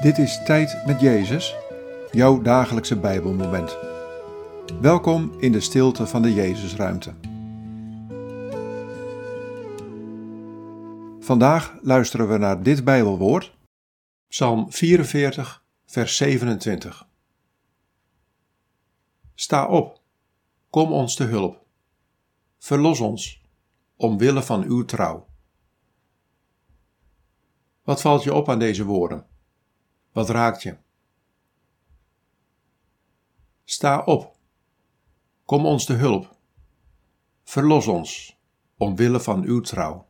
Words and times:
Dit 0.00 0.18
is 0.18 0.44
Tijd 0.44 0.86
met 0.86 1.00
Jezus, 1.00 1.56
jouw 2.10 2.42
dagelijkse 2.42 2.98
Bijbelmoment. 2.98 3.76
Welkom 4.80 5.32
in 5.40 5.52
de 5.52 5.60
stilte 5.60 6.06
van 6.06 6.22
de 6.22 6.34
Jezusruimte. 6.34 7.14
Vandaag 11.18 11.78
luisteren 11.82 12.28
we 12.28 12.38
naar 12.38 12.62
dit 12.62 12.84
Bijbelwoord, 12.84 13.56
Psalm 14.28 14.72
44, 14.72 15.64
vers 15.84 16.16
27. 16.16 17.08
Sta 19.34 19.66
op, 19.66 20.00
kom 20.70 20.92
ons 20.92 21.14
te 21.14 21.24
hulp. 21.24 21.64
Verlos 22.58 23.00
ons, 23.00 23.42
omwille 23.96 24.42
van 24.42 24.62
uw 24.62 24.84
trouw. 24.84 25.26
Wat 27.82 28.00
valt 28.00 28.22
je 28.22 28.34
op 28.34 28.48
aan 28.48 28.58
deze 28.58 28.84
woorden? 28.84 29.28
Wat 30.12 30.28
raakt 30.28 30.62
je? 30.62 30.76
Sta 33.64 34.02
op. 34.04 34.36
Kom 35.44 35.66
ons 35.66 35.84
te 35.84 35.92
hulp. 35.92 36.36
Verlos 37.44 37.86
ons, 37.86 38.36
omwille 38.76 39.20
van 39.20 39.42
uw 39.42 39.60
trouw. 39.60 40.09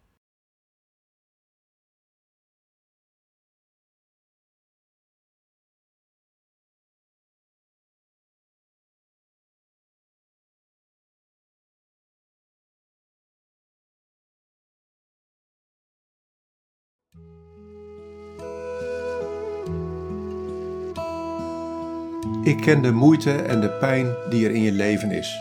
Ik 22.50 22.60
ken 22.60 22.82
de 22.82 22.92
moeite 22.92 23.42
en 23.42 23.60
de 23.60 23.70
pijn 23.70 24.16
die 24.30 24.44
er 24.46 24.54
in 24.54 24.60
je 24.60 24.72
leven 24.72 25.10
is. 25.10 25.38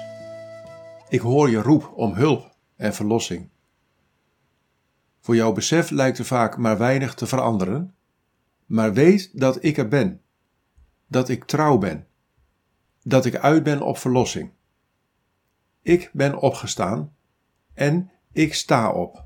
Ik 1.07 1.19
hoor 1.19 1.49
je 1.49 1.61
roep 1.61 1.91
om 1.95 2.13
hulp 2.13 2.55
en 2.75 2.93
verlossing. 2.93 3.49
Voor 5.19 5.35
jouw 5.35 5.51
besef 5.51 5.89
lijkt 5.89 6.17
er 6.17 6.25
vaak 6.25 6.57
maar 6.57 6.77
weinig 6.77 7.13
te 7.13 7.27
veranderen, 7.27 7.95
maar 8.65 8.93
weet 8.93 9.39
dat 9.39 9.63
ik 9.63 9.77
er 9.77 9.87
ben, 9.87 10.21
dat 11.07 11.29
ik 11.29 11.43
trouw 11.43 11.77
ben, 11.77 12.07
dat 13.03 13.25
ik 13.25 13.35
uit 13.35 13.63
ben 13.63 13.81
op 13.81 13.97
verlossing. 13.97 14.51
Ik 15.81 16.09
ben 16.13 16.39
opgestaan 16.39 17.15
en 17.73 18.11
ik 18.31 18.53
sta 18.53 18.91
op. 18.91 19.25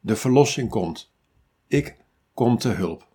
De 0.00 0.16
verlossing 0.16 0.70
komt. 0.70 1.14
Ik 1.66 1.96
kom 2.34 2.58
te 2.58 2.68
hulp. 2.68 3.13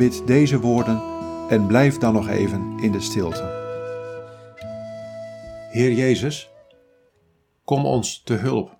Bid 0.00 0.26
deze 0.26 0.60
woorden 0.60 1.02
en 1.48 1.66
blijf 1.66 1.98
dan 1.98 2.12
nog 2.12 2.28
even 2.28 2.78
in 2.78 2.92
de 2.92 3.00
stilte. 3.00 3.42
Heer 5.70 5.92
Jezus, 5.92 6.50
kom 7.64 7.86
ons 7.86 8.22
te 8.22 8.34
hulp. 8.34 8.79